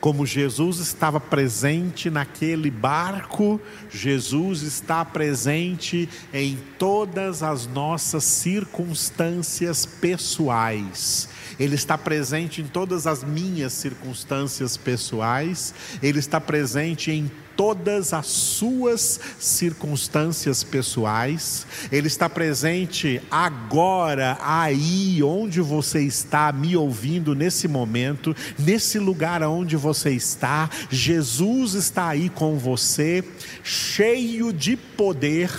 Como 0.00 0.26
Jesus 0.26 0.78
estava 0.78 1.18
presente 1.18 2.10
naquele 2.10 2.70
barco, 2.70 3.60
Jesus 3.90 4.62
está 4.62 5.04
presente 5.04 6.08
em 6.32 6.58
todas 6.78 7.42
as 7.42 7.66
nossas 7.66 8.24
circunstâncias 8.24 9.86
pessoais. 9.86 11.28
Ele 11.58 11.74
está 11.74 11.96
presente 11.96 12.60
em 12.60 12.66
todas 12.66 13.06
as 13.06 13.22
minhas 13.24 13.72
circunstâncias 13.72 14.76
pessoais, 14.76 15.74
Ele 16.02 16.18
está 16.18 16.40
presente 16.40 17.10
em 17.10 17.30
todas 17.56 18.12
as 18.12 18.26
suas 18.26 19.20
circunstâncias 19.38 20.62
pessoais, 20.62 21.66
Ele 21.90 22.06
está 22.06 22.28
presente 22.28 23.20
agora, 23.30 24.38
aí 24.40 25.22
onde 25.22 25.60
você 25.60 26.02
está 26.02 26.52
me 26.52 26.76
ouvindo 26.76 27.34
nesse 27.34 27.68
momento, 27.68 28.34
nesse 28.58 28.98
lugar 28.98 29.42
onde 29.42 29.76
você 29.76 30.10
está, 30.10 30.68
Jesus 30.90 31.74
está 31.74 32.08
aí 32.08 32.28
com 32.28 32.58
você, 32.58 33.24
cheio 33.62 34.52
de 34.52 34.76
poder 34.76 35.50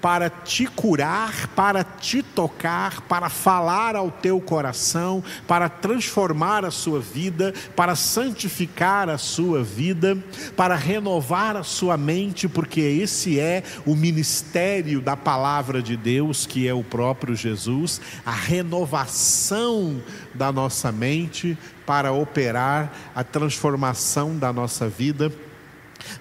para 0.00 0.28
te 0.28 0.66
curar, 0.66 1.48
para 1.48 1.82
te 1.82 2.22
tocar, 2.22 3.00
para 3.02 3.30
falar 3.30 3.96
ao 3.96 4.10
teu 4.10 4.40
coração, 4.40 5.24
para 5.46 5.68
transformar 5.68 6.64
a 6.64 6.70
sua 6.70 7.00
vida, 7.00 7.54
para 7.74 7.96
santificar 7.96 9.08
a 9.08 9.16
sua 9.16 9.62
vida, 9.62 10.18
para 10.56 10.74
renovar 10.74 11.33
renovar 11.34 11.56
a 11.56 11.62
sua 11.64 11.96
mente, 11.96 12.48
porque 12.48 12.80
esse 12.80 13.40
é 13.40 13.64
o 13.84 13.96
ministério 13.96 15.00
da 15.00 15.16
palavra 15.16 15.82
de 15.82 15.96
Deus, 15.96 16.46
que 16.46 16.68
é 16.68 16.72
o 16.72 16.84
próprio 16.84 17.34
Jesus, 17.34 18.00
a 18.24 18.30
renovação 18.30 20.00
da 20.32 20.52
nossa 20.52 20.92
mente 20.92 21.58
para 21.84 22.12
operar 22.12 22.92
a 23.14 23.24
transformação 23.24 24.38
da 24.38 24.52
nossa 24.52 24.88
vida 24.88 25.32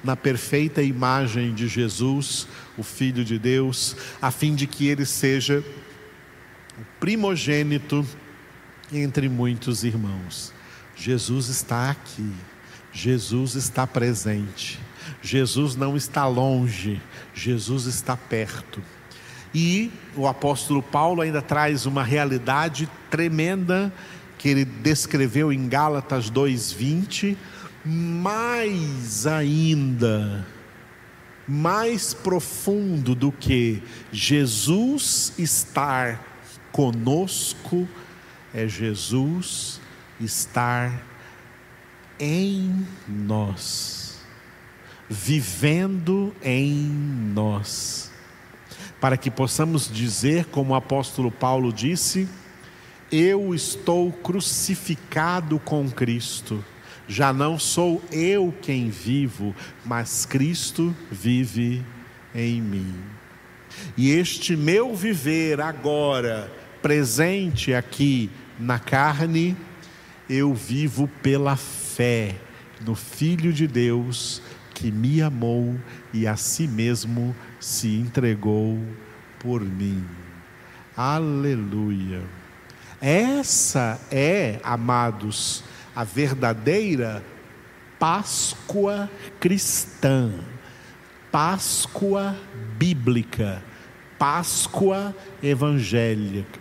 na 0.04 0.16
perfeita 0.16 0.82
imagem 0.82 1.54
de 1.54 1.68
Jesus, 1.68 2.48
o 2.78 2.84
Filho 2.84 3.24
de 3.24 3.38
Deus, 3.38 3.96
a 4.22 4.32
fim 4.32 4.56
de 4.56 4.66
que 4.66 4.88
ele 4.88 5.06
seja 5.06 5.64
o 6.80 7.00
primogênito 7.00 8.06
entre 8.92 9.30
muitos 9.30 9.84
irmãos. 9.84 10.54
Jesus 10.96 11.50
está 11.50 11.92
aqui, 11.92 12.32
Jesus 12.92 13.56
está 13.56 13.86
presente. 13.86 14.80
Jesus 15.24 15.76
não 15.76 15.96
está 15.96 16.28
longe, 16.28 17.02
Jesus 17.34 17.86
está 17.86 18.16
perto. 18.16 18.84
E 19.56 19.92
o 20.16 20.28
apóstolo 20.28 20.84
Paulo 20.84 21.22
ainda 21.22 21.42
traz 21.42 21.86
uma 21.86 22.04
realidade 22.04 22.90
tremenda 23.10 23.92
que 24.38 24.50
ele 24.50 24.66
descreveu 24.66 25.54
em 25.54 25.68
Gálatas 25.68 26.30
2:20, 26.30 27.38
mais 27.86 29.26
ainda 29.26 30.46
mais 31.48 32.14
profundo 32.14 33.14
do 33.14 33.32
que 33.32 33.82
Jesus 34.12 35.34
estar 35.38 36.24
conosco, 36.72 37.88
é 38.54 38.68
Jesus 38.68 39.80
estar 40.20 41.04
em 42.20 42.86
nós, 43.08 44.03
vivendo 45.10 46.34
em 46.42 46.74
nós, 47.34 48.12
para 49.00 49.18
que 49.18 49.30
possamos 49.30 49.92
dizer, 49.92 50.46
como 50.46 50.74
o 50.74 50.76
apóstolo 50.76 51.30
Paulo 51.30 51.74
disse, 51.74 52.28
eu 53.12 53.54
estou 53.54 54.12
crucificado 54.12 55.60
com 55.60 55.90
Cristo. 55.90 56.64
Já 57.08 57.34
não 57.34 57.60
sou 57.60 58.02
eu 58.12 58.54
quem 58.62 58.90
vivo, 58.90 59.54
mas 59.86 60.26
Cristo 60.26 60.96
vive 61.12 61.84
em 62.34 62.62
mim. 62.62 62.96
E 63.98 64.12
este 64.12 64.56
meu 64.56 64.96
viver 64.96 65.60
agora, 65.60 66.52
presente 66.82 67.74
aqui 67.74 68.30
na 68.60 68.80
carne, 68.80 69.56
eu 70.30 70.54
vivo 70.54 71.08
pela 71.22 71.56
fé 71.56 72.36
no 72.86 72.96
Filho 72.96 73.54
de 73.54 73.68
Deus 73.68 74.42
que 74.74 74.92
me 74.92 75.22
amou 75.22 75.76
e 76.14 76.28
a 76.28 76.36
si 76.36 76.68
mesmo 76.68 77.36
se 77.60 77.96
entregou 77.96 78.80
por 79.40 79.62
mim. 79.62 80.04
Aleluia. 80.96 82.22
Essa 83.02 84.00
é, 84.12 84.60
amados, 84.64 85.64
a 85.96 86.04
verdadeira 86.04 87.24
Páscoa 88.00 89.10
cristã, 89.40 90.32
Páscoa 91.32 92.36
bíblica, 92.78 93.64
Páscoa 94.20 95.16
evangélica. 95.42 96.54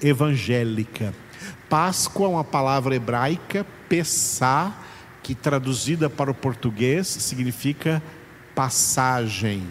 Páscoa 1.69 2.27
é 2.27 2.29
uma 2.31 2.45
palavra 2.45 2.95
hebraica, 2.95 3.67
Pessá, 3.89 4.73
que 5.23 5.35
traduzida 5.35 6.11
para 6.11 6.31
o 6.31 6.35
português 6.35 7.07
significa 7.07 8.03
passagem. 8.55 9.67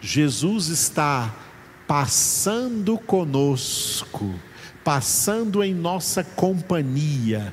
Jesus 0.00 0.68
está 0.68 1.34
passando 1.86 2.96
conosco 2.98 4.34
passando 4.84 5.64
em 5.64 5.72
nossa 5.72 6.22
companhia 6.22 7.52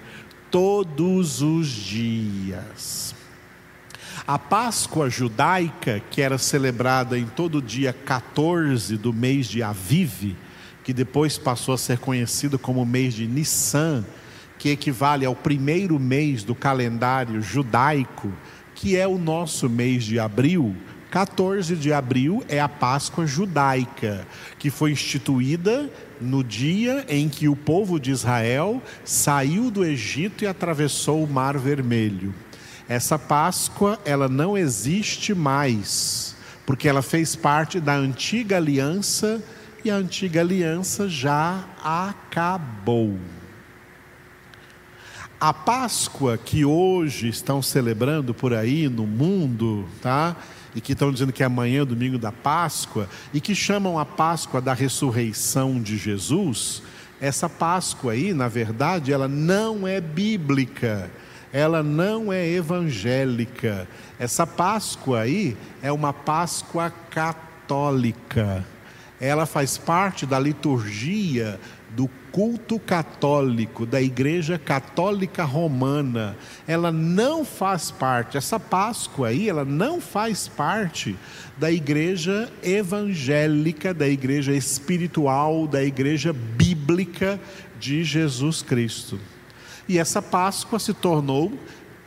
todos 0.52 1.42
os 1.42 1.68
dias. 1.68 3.16
A 4.28 4.38
Páscoa 4.38 5.10
judaica, 5.10 6.02
que 6.12 6.22
era 6.22 6.38
celebrada 6.38 7.18
em 7.18 7.26
todo 7.26 7.62
dia 7.62 7.94
14 7.94 8.98
do 8.98 9.14
mês 9.14 9.48
de 9.48 9.64
Aviv, 9.64 10.36
que 10.84 10.94
depois 10.94 11.38
passou 11.38 11.74
a 11.74 11.78
ser 11.78 11.98
conhecido 12.00 12.60
como 12.60 12.86
mês 12.86 13.14
de 13.14 13.26
Nissan, 13.26 14.04
que 14.62 14.70
equivale 14.70 15.26
ao 15.26 15.36
primeiro 15.36 16.00
mês 16.00 16.44
do 16.44 16.54
calendário 16.54 17.42
judaico, 17.42 18.32
que 18.76 18.96
é 18.96 19.08
o 19.08 19.18
nosso 19.18 19.68
mês 19.68 20.04
de 20.04 20.20
abril, 20.20 20.76
14 21.10 21.76
de 21.76 21.92
abril 21.92 22.44
é 22.48 22.62
a 22.62 22.70
Páscoa 22.70 23.26
judaica, 23.26 24.24
que 24.60 24.70
foi 24.70 24.92
instituída 24.92 25.90
no 26.22 26.44
dia 26.44 27.04
em 27.10 27.28
que 27.28 27.50
o 27.50 27.56
povo 27.56 28.00
de 28.00 28.12
Israel 28.12 28.80
saiu 29.04 29.72
do 29.72 29.84
Egito 29.84 30.44
e 30.44 30.48
atravessou 30.48 31.24
o 31.24 31.28
Mar 31.28 31.58
Vermelho. 31.58 32.32
Essa 32.88 33.18
Páscoa, 33.18 34.00
ela 34.06 34.30
não 34.30 34.56
existe 34.56 35.34
mais, 35.34 36.36
porque 36.68 36.88
ela 36.88 37.02
fez 37.02 37.36
parte 37.36 37.80
da 37.80 37.96
antiga 37.96 38.58
aliança 38.58 39.42
e 39.84 39.90
a 39.90 39.96
antiga 39.96 40.40
aliança 40.40 41.10
já 41.10 41.66
acabou. 41.84 43.18
A 45.42 45.52
Páscoa 45.52 46.38
que 46.38 46.64
hoje 46.64 47.28
estão 47.28 47.64
celebrando 47.64 48.32
por 48.32 48.54
aí 48.54 48.88
no 48.88 49.08
mundo, 49.08 49.90
tá? 50.00 50.36
e 50.76 50.80
que 50.80 50.94
estão 50.94 51.12
dizendo 51.12 51.34
que 51.34 51.44
amanhã 51.44 51.82
é 51.82 51.86
domingo 51.86 52.20
da 52.20 52.32
Páscoa, 52.32 53.10
e 53.34 53.42
que 53.42 53.56
chamam 53.56 53.98
a 53.98 54.06
Páscoa 54.06 54.62
da 54.62 54.72
ressurreição 54.72 55.82
de 55.82 55.98
Jesus, 55.98 56.84
essa 57.20 57.50
Páscoa 57.50 58.14
aí, 58.14 58.36
na 58.36 58.48
verdade, 58.48 59.12
ela 59.12 59.28
não 59.28 59.88
é 59.88 60.00
bíblica, 60.00 61.10
ela 61.52 61.82
não 61.82 62.32
é 62.32 62.48
evangélica. 62.48 63.88
Essa 64.20 64.46
Páscoa 64.46 65.22
aí 65.22 65.58
é 65.82 65.92
uma 65.92 66.14
Páscoa 66.14 66.94
católica. 67.10 68.64
Ela 69.20 69.48
faz 69.48 69.76
parte 69.76 70.24
da 70.28 70.40
liturgia 70.40 71.60
do 71.96 72.08
culto 72.32 72.80
católico, 72.80 73.86
da 73.86 74.02
Igreja 74.02 74.58
Católica 74.58 75.44
Romana, 75.44 76.38
ela 76.68 76.92
não 76.92 77.44
faz 77.44 77.92
parte, 77.92 78.38
essa 78.38 78.60
Páscoa 78.60 79.28
aí, 79.28 79.50
ela 79.50 79.66
não 79.66 80.00
faz 80.00 80.48
parte 80.48 81.16
da 81.58 81.72
Igreja 81.72 82.52
Evangélica, 82.64 83.94
da 83.94 84.08
Igreja 84.08 84.54
Espiritual, 84.54 85.68
da 85.68 85.84
Igreja 85.84 86.34
Bíblica 86.34 87.40
de 87.80 88.04
Jesus 88.04 88.62
Cristo. 88.62 89.20
E 89.88 90.00
essa 90.00 90.22
Páscoa 90.22 90.80
se 90.80 90.94
tornou 90.94 91.52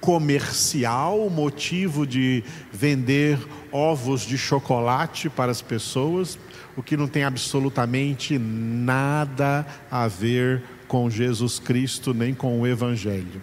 comercial, 0.04 1.30
motivo 1.30 2.06
de 2.06 2.44
vender 2.70 3.38
ovos 3.72 4.20
de 4.20 4.36
chocolate 4.36 5.30
para 5.30 5.50
as 5.50 5.62
pessoas, 5.62 6.38
o 6.76 6.82
que 6.82 6.94
não 6.94 7.08
tem 7.08 7.24
absolutamente 7.24 8.38
nada 8.38 9.66
a 9.90 10.06
ver 10.06 10.62
com 10.86 11.08
Jesus 11.08 11.58
Cristo 11.58 12.12
nem 12.12 12.34
com 12.34 12.60
o 12.60 12.66
Evangelho. 12.66 13.40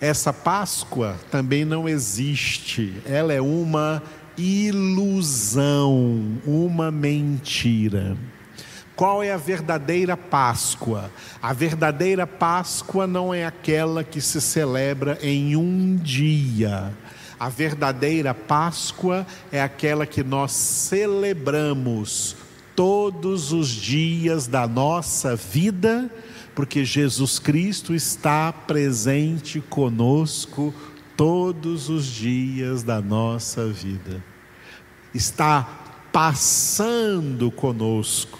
Essa 0.00 0.32
Páscoa 0.32 1.18
também 1.32 1.64
não 1.64 1.88
existe, 1.88 2.94
ela 3.04 3.32
é 3.32 3.40
uma 3.40 4.00
ilusão, 4.38 6.38
uma 6.46 6.92
mentira. 6.92 8.16
Qual 8.96 9.22
é 9.22 9.32
a 9.32 9.36
verdadeira 9.36 10.16
Páscoa? 10.16 11.10
A 11.42 11.52
verdadeira 11.52 12.26
Páscoa 12.26 13.06
não 13.06 13.34
é 13.34 13.44
aquela 13.44 14.04
que 14.04 14.20
se 14.20 14.40
celebra 14.40 15.18
em 15.20 15.56
um 15.56 15.96
dia 15.96 16.92
a 17.38 17.48
verdadeira 17.48 18.32
Páscoa 18.32 19.26
é 19.50 19.60
aquela 19.60 20.06
que 20.06 20.22
nós 20.22 20.52
celebramos 20.52 22.36
todos 22.74 23.52
os 23.52 23.68
dias 23.68 24.46
da 24.46 24.66
nossa 24.66 25.36
vida, 25.36 26.10
porque 26.54 26.84
Jesus 26.84 27.38
Cristo 27.38 27.94
está 27.94 28.52
presente 28.52 29.60
conosco 29.60 30.72
todos 31.16 31.88
os 31.88 32.06
dias 32.06 32.82
da 32.82 33.00
nossa 33.00 33.66
vida. 33.66 34.24
Está 35.12 35.62
passando 36.12 37.50
conosco 37.50 38.38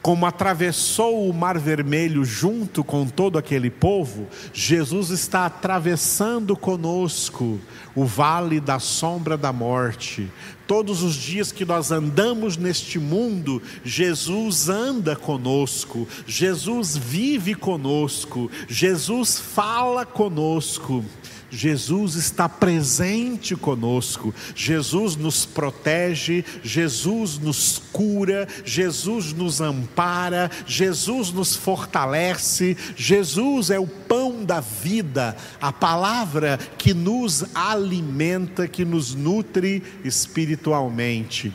como 0.00 0.26
atravessou 0.26 1.28
o 1.28 1.34
Mar 1.34 1.58
Vermelho 1.58 2.24
junto 2.24 2.84
com 2.84 3.06
todo 3.06 3.36
aquele 3.36 3.70
povo, 3.70 4.26
Jesus 4.52 5.10
está 5.10 5.46
atravessando 5.46 6.56
conosco 6.56 7.58
o 7.94 8.04
vale 8.04 8.60
da 8.60 8.78
sombra 8.78 9.36
da 9.36 9.52
morte. 9.52 10.30
Todos 10.66 11.02
os 11.02 11.14
dias 11.14 11.50
que 11.50 11.64
nós 11.64 11.90
andamos 11.90 12.56
neste 12.56 12.98
mundo, 12.98 13.60
Jesus 13.82 14.68
anda 14.68 15.16
conosco, 15.16 16.06
Jesus 16.26 16.96
vive 16.96 17.54
conosco, 17.54 18.50
Jesus 18.68 19.38
fala 19.38 20.04
conosco. 20.04 21.04
Jesus 21.50 22.14
está 22.14 22.48
presente 22.48 23.56
conosco, 23.56 24.34
Jesus 24.54 25.16
nos 25.16 25.46
protege, 25.46 26.44
Jesus 26.62 27.38
nos 27.38 27.82
cura, 27.92 28.46
Jesus 28.64 29.32
nos 29.32 29.60
ampara, 29.60 30.50
Jesus 30.66 31.32
nos 31.32 31.56
fortalece, 31.56 32.76
Jesus 32.96 33.70
é 33.70 33.78
o 33.78 33.86
pão 33.86 34.44
da 34.44 34.60
vida, 34.60 35.36
a 35.60 35.72
palavra 35.72 36.58
que 36.76 36.92
nos 36.92 37.44
alimenta, 37.54 38.68
que 38.68 38.84
nos 38.84 39.14
nutre 39.14 39.82
espiritualmente. 40.04 41.52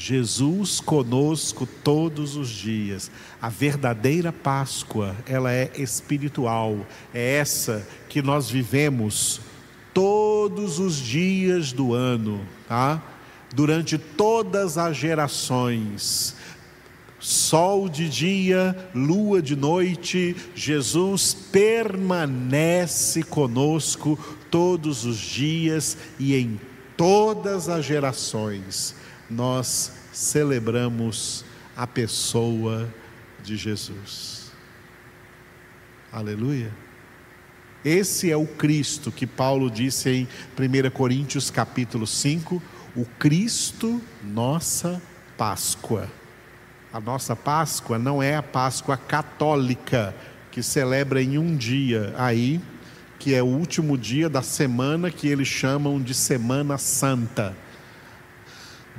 Jesus 0.00 0.80
conosco 0.80 1.68
todos 1.84 2.34
os 2.34 2.48
dias. 2.48 3.10
A 3.40 3.50
verdadeira 3.50 4.32
Páscoa, 4.32 5.14
ela 5.26 5.52
é 5.52 5.70
espiritual. 5.76 6.86
É 7.12 7.34
essa 7.34 7.86
que 8.08 8.22
nós 8.22 8.48
vivemos 8.48 9.42
todos 9.92 10.78
os 10.78 10.96
dias 10.96 11.70
do 11.70 11.92
ano, 11.92 12.40
tá? 12.66 13.02
Durante 13.54 13.98
todas 13.98 14.78
as 14.78 14.96
gerações. 14.96 16.34
Sol 17.18 17.86
de 17.86 18.08
dia, 18.08 18.74
lua 18.94 19.42
de 19.42 19.54
noite, 19.54 20.34
Jesus 20.54 21.34
permanece 21.52 23.22
conosco 23.22 24.18
todos 24.50 25.04
os 25.04 25.18
dias 25.18 25.98
e 26.18 26.34
em 26.34 26.58
todas 26.96 27.70
as 27.70 27.84
gerações, 27.84 28.94
nós 29.30 29.92
celebramos 30.12 31.44
a 31.76 31.86
pessoa 31.86 32.92
de 33.42 33.56
Jesus. 33.56 34.50
Aleluia. 36.12 36.72
Esse 37.84 38.30
é 38.30 38.36
o 38.36 38.46
Cristo 38.46 39.10
que 39.10 39.26
Paulo 39.26 39.70
disse 39.70 40.10
em 40.10 40.28
1 40.58 40.90
Coríntios 40.90 41.50
capítulo 41.50 42.06
5, 42.06 42.60
o 42.96 43.04
Cristo, 43.18 44.02
nossa 44.22 45.00
Páscoa. 45.38 46.10
A 46.92 47.00
nossa 47.00 47.36
Páscoa 47.36 47.98
não 47.98 48.22
é 48.22 48.36
a 48.36 48.42
Páscoa 48.42 48.96
católica 48.96 50.14
que 50.50 50.62
celebra 50.62 51.22
em 51.22 51.38
um 51.38 51.56
dia 51.56 52.12
aí, 52.18 52.60
que 53.18 53.34
é 53.34 53.42
o 53.42 53.46
último 53.46 53.96
dia 53.96 54.28
da 54.28 54.42
semana 54.42 55.10
que 55.10 55.28
eles 55.28 55.46
chamam 55.46 56.02
de 56.02 56.12
Semana 56.12 56.76
Santa. 56.76 57.56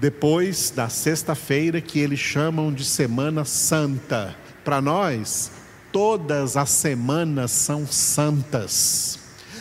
Depois 0.01 0.71
da 0.71 0.89
sexta-feira 0.89 1.79
que 1.79 1.99
eles 1.99 2.19
chamam 2.19 2.73
de 2.73 2.83
Semana 2.83 3.45
Santa. 3.45 4.35
Para 4.65 4.81
nós, 4.81 5.51
todas 5.91 6.57
as 6.57 6.71
semanas 6.71 7.51
são 7.51 7.85
santas. 7.85 9.19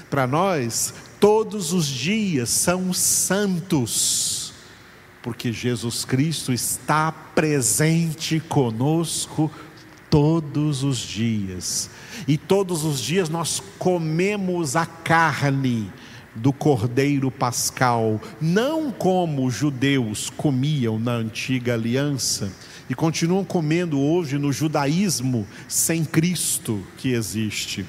Para 0.08 0.26
nós, 0.26 0.94
todos 1.20 1.74
os 1.74 1.86
dias 1.86 2.48
são 2.48 2.90
santos, 2.94 4.54
porque 5.22 5.52
Jesus 5.52 6.06
Cristo 6.06 6.54
está 6.54 7.12
presente 7.12 8.40
conosco 8.40 9.50
todos 10.08 10.82
os 10.82 10.96
dias. 10.96 11.90
E 12.26 12.38
todos 12.38 12.82
os 12.82 12.98
dias 12.98 13.28
nós 13.28 13.62
comemos 13.78 14.74
a 14.74 14.86
carne 14.86 15.92
do 16.34 16.52
cordeiro 16.52 17.30
pascal, 17.30 18.20
não 18.40 18.90
como 18.90 19.44
os 19.44 19.54
judeus 19.54 20.30
comiam 20.30 20.98
na 20.98 21.12
antiga 21.12 21.74
aliança 21.74 22.52
e 22.88 22.94
continuam 22.94 23.44
comendo 23.44 24.00
hoje 24.00 24.38
no 24.38 24.52
judaísmo 24.52 25.46
sem 25.68 26.04
Cristo 26.04 26.82
que 26.96 27.12
existe. 27.12 27.86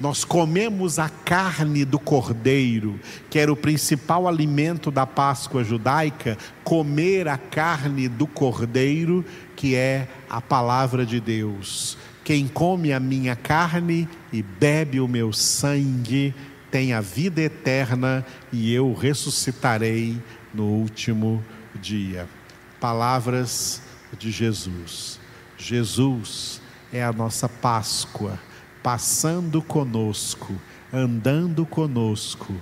Nós 0.00 0.24
comemos 0.24 0.98
a 0.98 1.08
carne 1.08 1.84
do 1.84 2.00
cordeiro, 2.00 2.98
que 3.30 3.38
era 3.38 3.52
o 3.52 3.56
principal 3.56 4.26
alimento 4.26 4.90
da 4.90 5.06
Páscoa 5.06 5.62
judaica, 5.62 6.36
comer 6.64 7.28
a 7.28 7.38
carne 7.38 8.08
do 8.08 8.26
cordeiro, 8.26 9.24
que 9.54 9.76
é 9.76 10.08
a 10.28 10.40
palavra 10.40 11.06
de 11.06 11.20
Deus. 11.20 11.96
Quem 12.24 12.48
come 12.48 12.92
a 12.92 12.98
minha 12.98 13.36
carne 13.36 14.08
e 14.32 14.42
bebe 14.42 14.98
o 14.98 15.06
meu 15.06 15.32
sangue 15.32 16.34
tem 16.74 16.92
a 16.92 17.00
vida 17.00 17.40
eterna 17.40 18.26
e 18.52 18.74
eu 18.74 18.92
ressuscitarei 18.94 20.20
no 20.52 20.64
último 20.64 21.40
dia. 21.80 22.28
Palavras 22.80 23.80
de 24.18 24.32
Jesus. 24.32 25.20
Jesus 25.56 26.60
é 26.92 27.04
a 27.04 27.12
nossa 27.12 27.48
Páscoa, 27.48 28.40
passando 28.82 29.62
conosco, 29.62 30.52
andando 30.92 31.64
conosco 31.64 32.52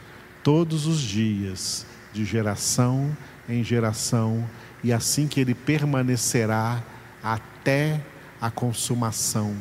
todos 0.42 0.86
os 0.86 1.00
dias, 1.00 1.86
de 2.12 2.26
geração 2.26 3.16
em 3.48 3.64
geração, 3.64 4.46
e 4.84 4.92
assim 4.92 5.26
que 5.26 5.40
ele 5.40 5.54
permanecerá 5.54 6.82
até 7.22 7.98
a 8.38 8.50
consumação 8.50 9.56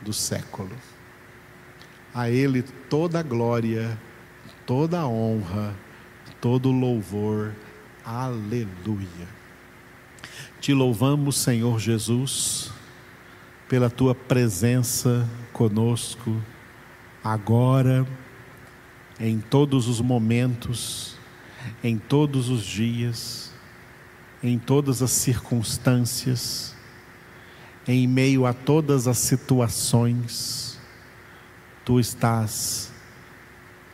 do 0.00 0.12
século. 0.12 0.70
A 2.14 2.28
ele 2.28 2.62
toda 2.62 3.20
a 3.20 3.22
glória, 3.22 3.98
toda 4.66 5.00
a 5.00 5.08
honra, 5.08 5.74
todo 6.40 6.68
o 6.68 6.72
louvor. 6.72 7.54
Aleluia. 8.04 9.28
Te 10.60 10.72
louvamos, 10.72 11.36
Senhor 11.38 11.80
Jesus, 11.80 12.70
pela 13.68 13.88
tua 13.88 14.14
presença 14.14 15.28
conosco, 15.52 16.36
agora, 17.22 18.06
em 19.18 19.40
todos 19.40 19.88
os 19.88 20.00
momentos, 20.00 21.16
em 21.82 21.96
todos 21.98 22.48
os 22.48 22.62
dias, 22.62 23.52
em 24.42 24.58
todas 24.58 25.02
as 25.02 25.10
circunstâncias, 25.10 26.76
em 27.86 28.06
meio 28.06 28.46
a 28.46 28.52
todas 28.52 29.08
as 29.08 29.18
situações, 29.18 30.71
tu 31.84 31.98
estás 31.98 32.92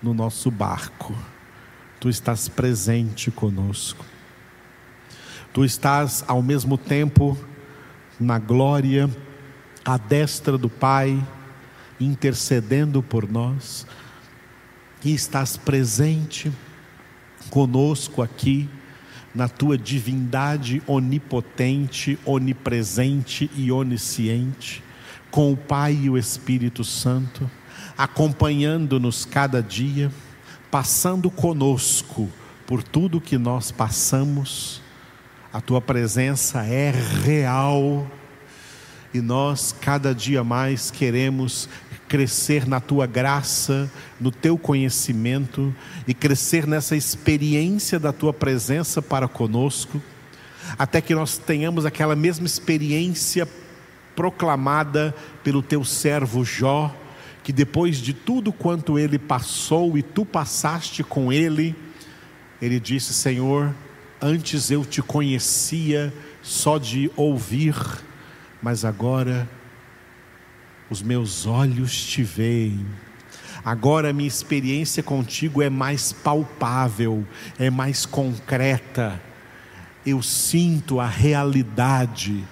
no 0.02 0.12
nosso 0.14 0.50
barco, 0.50 1.16
tu 1.98 2.08
estás 2.08 2.48
presente 2.48 3.30
conosco. 3.30 4.04
Tu 5.52 5.64
estás 5.64 6.24
ao 6.28 6.42
mesmo 6.42 6.76
tempo 6.76 7.36
na 8.20 8.38
glória, 8.38 9.10
à 9.84 9.96
destra 9.96 10.58
do 10.58 10.68
Pai, 10.68 11.20
intercedendo 11.98 13.02
por 13.02 13.28
nós, 13.28 13.86
e 15.04 15.14
estás 15.14 15.56
presente 15.56 16.52
conosco 17.50 18.22
aqui, 18.22 18.68
na 19.34 19.48
tua 19.48 19.78
divindade 19.78 20.82
onipotente, 20.86 22.18
onipresente 22.24 23.50
e 23.54 23.70
onisciente, 23.70 24.82
com 25.30 25.52
o 25.52 25.56
Pai 25.56 25.94
e 25.94 26.10
o 26.10 26.18
Espírito 26.18 26.82
Santo, 26.82 27.48
acompanhando-nos 27.96 29.24
cada 29.24 29.62
dia, 29.62 30.10
passando 30.70 31.30
conosco 31.30 32.28
por 32.66 32.82
tudo 32.82 33.20
que 33.20 33.38
nós 33.38 33.70
passamos. 33.70 34.82
A 35.52 35.60
tua 35.60 35.80
presença 35.80 36.62
é 36.64 36.90
real 37.24 38.06
e 39.12 39.20
nós 39.20 39.74
cada 39.80 40.14
dia 40.14 40.44
mais 40.44 40.90
queremos 40.90 41.68
crescer 42.08 42.66
na 42.66 42.80
tua 42.80 43.06
graça, 43.06 43.90
no 44.20 44.30
teu 44.30 44.58
conhecimento 44.58 45.74
e 46.06 46.14
crescer 46.14 46.66
nessa 46.66 46.96
experiência 46.96 47.98
da 47.98 48.12
tua 48.12 48.32
presença 48.32 49.02
para 49.02 49.28
conosco, 49.28 50.02
até 50.78 51.00
que 51.00 51.14
nós 51.14 51.38
tenhamos 51.38 51.84
aquela 51.84 52.16
mesma 52.16 52.46
experiência 52.46 53.46
proclamada 54.16 55.14
pelo 55.44 55.62
teu 55.62 55.84
servo 55.84 56.44
Jó, 56.44 56.94
que 57.48 57.52
depois 57.54 57.96
de 57.96 58.12
tudo 58.12 58.52
quanto 58.52 58.98
ele 58.98 59.18
passou 59.18 59.96
e 59.96 60.02
tu 60.02 60.22
passaste 60.22 61.02
com 61.02 61.32
ele, 61.32 61.74
ele 62.60 62.78
disse: 62.78 63.14
Senhor, 63.14 63.74
Antes 64.20 64.70
eu 64.70 64.84
te 64.84 65.00
conhecia 65.00 66.12
só 66.42 66.76
de 66.76 67.10
ouvir, 67.16 67.74
mas 68.60 68.84
agora 68.84 69.48
os 70.90 71.00
meus 71.00 71.46
olhos 71.46 72.04
te 72.04 72.22
veem. 72.22 72.84
Agora 73.64 74.10
a 74.10 74.12
minha 74.12 74.28
experiência 74.28 75.02
contigo 75.02 75.62
é 75.62 75.70
mais 75.70 76.12
palpável, 76.12 77.26
é 77.58 77.70
mais 77.70 78.04
concreta. 78.04 79.18
Eu 80.04 80.20
sinto 80.20 81.00
a 81.00 81.06
realidade 81.06 82.44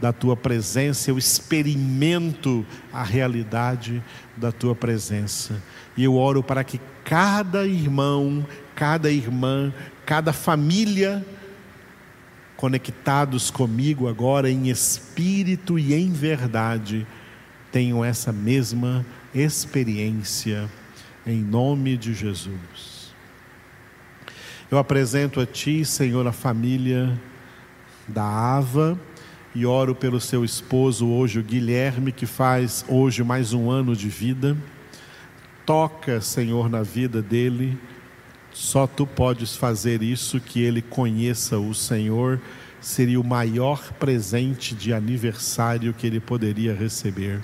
da 0.00 0.12
tua 0.12 0.36
presença, 0.36 1.10
eu 1.10 1.16
experimento 1.16 2.66
a 2.92 3.02
realidade 3.02 4.02
da 4.36 4.50
tua 4.52 4.74
presença. 4.74 5.62
E 5.96 6.04
eu 6.04 6.16
oro 6.16 6.42
para 6.42 6.64
que 6.64 6.80
cada 7.04 7.66
irmão, 7.66 8.44
cada 8.74 9.10
irmã 9.10 9.72
cada 10.04 10.32
família 10.32 11.24
conectados 12.56 13.50
comigo 13.50 14.08
agora 14.08 14.50
em 14.50 14.68
espírito 14.68 15.78
e 15.78 15.92
em 15.92 16.12
verdade, 16.12 17.06
tenham 17.72 18.04
essa 18.04 18.32
mesma 18.32 19.04
experiência, 19.34 20.70
em 21.26 21.42
nome 21.42 21.96
de 21.96 22.14
Jesus. 22.14 23.12
Eu 24.70 24.78
apresento 24.78 25.40
a 25.40 25.46
Ti, 25.46 25.84
Senhor, 25.84 26.26
a 26.26 26.32
família 26.32 27.20
da 28.06 28.24
Ava 28.24 28.98
e 29.54 29.64
oro 29.64 29.94
pelo 29.94 30.20
seu 30.20 30.44
esposo 30.44 31.06
hoje, 31.06 31.38
o 31.38 31.42
Guilherme, 31.42 32.10
que 32.10 32.26
faz 32.26 32.84
hoje 32.88 33.22
mais 33.22 33.52
um 33.52 33.70
ano 33.70 33.94
de 33.94 34.08
vida. 34.08 34.56
Toca, 35.64 36.20
Senhor, 36.20 36.68
na 36.68 36.82
vida 36.82 37.22
dele 37.22 37.78
só 38.52 38.86
tu 38.86 39.06
podes 39.06 39.56
fazer 39.56 40.02
isso, 40.02 40.40
que 40.40 40.60
ele 40.60 40.80
conheça 40.80 41.58
o 41.58 41.74
Senhor, 41.74 42.40
seria 42.80 43.20
o 43.20 43.24
maior 43.24 43.92
presente 43.94 44.74
de 44.74 44.92
aniversário 44.92 45.92
que 45.92 46.06
ele 46.06 46.20
poderia 46.20 46.72
receber. 46.72 47.40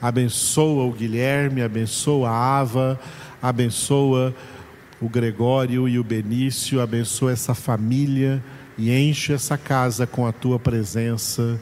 Abençoa 0.00 0.84
o 0.84 0.92
Guilherme, 0.92 1.60
abençoa 1.60 2.30
a 2.30 2.58
Ava, 2.60 3.00
abençoa 3.42 4.34
o 5.00 5.08
Gregório 5.08 5.88
e 5.88 5.98
o 5.98 6.04
Benício, 6.04 6.80
abençoa 6.80 7.32
essa 7.32 7.54
família 7.54 8.42
e 8.78 8.96
enche 8.96 9.32
essa 9.32 9.58
casa 9.58 10.06
com 10.06 10.24
a 10.24 10.30
tua 10.30 10.56
presença, 10.56 11.60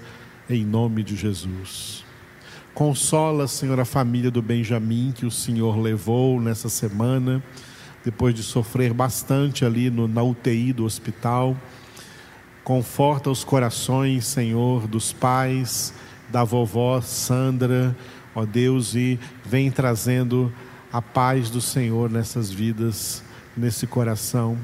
em 0.48 0.62
nome 0.64 1.02
de 1.02 1.16
Jesus. 1.16 2.05
Consola, 2.74 3.48
Senhor, 3.48 3.81
a 3.81 3.87
família 3.87 4.31
do 4.31 4.42
Benjamim 4.42 5.14
que 5.16 5.24
o 5.24 5.31
Senhor 5.31 5.79
levou 5.79 6.38
nessa 6.38 6.68
semana 6.68 7.42
depois 8.05 8.35
de 8.35 8.42
sofrer 8.42 8.92
bastante 8.92 9.64
ali 9.64 9.88
no, 9.88 10.07
na 10.07 10.22
UTI 10.22 10.74
do 10.74 10.85
hospital. 10.85 11.57
Conforta 12.62 13.31
os 13.31 13.42
corações, 13.42 14.26
Senhor, 14.26 14.87
dos 14.87 15.11
pais, 15.11 15.94
da 16.31 16.44
vovó 16.44 17.00
Sandra, 17.00 17.96
ó 18.35 18.44
Deus, 18.44 18.94
e 18.94 19.18
vem 19.42 19.70
trazendo 19.70 20.52
a 20.92 21.00
paz 21.00 21.48
do 21.48 21.62
Senhor 21.62 22.11
nessas 22.11 22.50
vidas, 22.50 23.24
nesse 23.57 23.87
coração. 23.87 24.59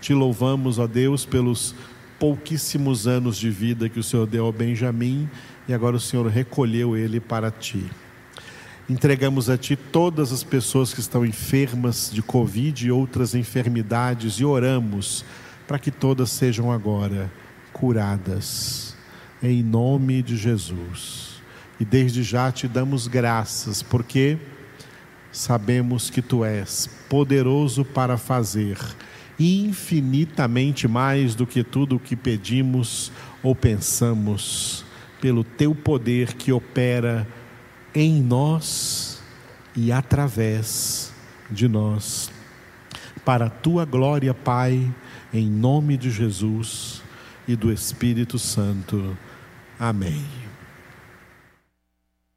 Te 0.00 0.14
louvamos, 0.14 0.78
ó 0.78 0.86
Deus, 0.86 1.26
pelos 1.26 1.74
pouquíssimos 2.18 3.06
anos 3.06 3.36
de 3.36 3.50
vida 3.50 3.88
que 3.88 4.00
o 4.00 4.02
Senhor 4.02 4.26
deu 4.26 4.46
ao 4.46 4.52
Benjamim 4.52 5.28
e 5.68 5.74
agora 5.74 5.96
o 5.96 6.00
Senhor 6.00 6.26
recolheu 6.26 6.96
ele 6.96 7.20
para 7.20 7.50
ti. 7.50 7.84
Entregamos 8.88 9.50
a 9.50 9.58
Ti 9.58 9.76
todas 9.76 10.32
as 10.32 10.42
pessoas 10.42 10.94
que 10.94 11.00
estão 11.00 11.24
enfermas 11.24 12.10
de 12.10 12.22
Covid 12.22 12.86
e 12.86 12.90
outras 12.90 13.34
enfermidades 13.34 14.34
e 14.34 14.46
oramos 14.46 15.24
para 15.66 15.78
que 15.78 15.90
todas 15.90 16.30
sejam 16.30 16.72
agora 16.72 17.30
curadas, 17.70 18.96
em 19.42 19.62
nome 19.62 20.22
de 20.22 20.38
Jesus. 20.38 21.42
E 21.78 21.84
desde 21.84 22.22
já 22.22 22.50
te 22.50 22.66
damos 22.66 23.06
graças, 23.06 23.82
porque 23.82 24.38
sabemos 25.30 26.08
que 26.08 26.22
Tu 26.22 26.42
és 26.42 26.88
poderoso 27.10 27.84
para 27.84 28.16
fazer 28.16 28.78
infinitamente 29.38 30.88
mais 30.88 31.34
do 31.34 31.46
que 31.46 31.62
tudo 31.62 31.96
o 31.96 32.00
que 32.00 32.16
pedimos 32.16 33.12
ou 33.42 33.54
pensamos, 33.54 34.84
pelo 35.20 35.44
Teu 35.44 35.74
poder 35.74 36.34
que 36.34 36.52
opera 36.52 37.26
em 37.94 38.22
nós 38.22 39.22
e 39.76 39.92
através 39.92 41.12
de 41.50 41.68
nós. 41.68 42.30
Para 43.24 43.46
a 43.46 43.50
tua 43.50 43.84
glória, 43.84 44.32
Pai, 44.32 44.92
em 45.32 45.48
nome 45.48 45.96
de 45.96 46.10
Jesus 46.10 47.02
e 47.46 47.54
do 47.54 47.72
Espírito 47.72 48.38
Santo. 48.38 49.16
Amém. 49.78 50.37